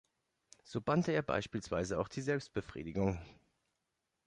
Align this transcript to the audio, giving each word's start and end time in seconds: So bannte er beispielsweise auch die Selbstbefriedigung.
So 0.63 0.81
bannte 0.81 1.11
er 1.11 1.21
beispielsweise 1.21 1.99
auch 1.99 2.07
die 2.07 2.21
Selbstbefriedigung. 2.23 3.19